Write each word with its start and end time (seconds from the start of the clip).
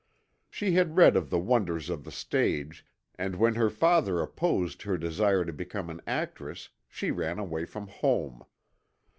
She 0.49 0.71
had 0.71 0.97
read 0.97 1.15
of 1.15 1.29
the 1.29 1.37
wonders 1.37 1.87
of 1.87 2.05
the 2.05 2.11
stage 2.11 2.87
and 3.19 3.35
when 3.35 3.53
her 3.53 3.69
father 3.69 4.19
opposed 4.19 4.81
her 4.81 4.97
desire 4.97 5.45
to 5.45 5.53
become 5.53 5.91
an 5.91 6.01
actress 6.07 6.69
she 6.89 7.11
ran 7.11 7.37
away 7.37 7.65
from 7.65 7.85
home. 7.87 8.43